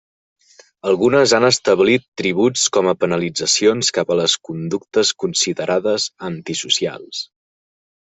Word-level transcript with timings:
Algunes 0.91 1.33
han 1.39 1.43
establit 1.49 2.07
tributs 2.21 2.63
com 2.77 2.89
a 2.91 2.95
penalitzacions 3.03 3.93
cap 3.97 4.13
a 4.15 4.17
les 4.21 4.37
conductes 4.49 5.13
considerades 5.25 6.07
antisocials. 6.31 7.21